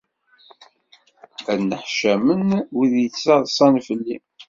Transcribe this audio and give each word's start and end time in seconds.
Ad 1.51 1.57
nneḥcamen, 1.61 2.49
wid 2.75 2.93
yettaḍsan 3.01 3.75
fell-i! 3.87 4.17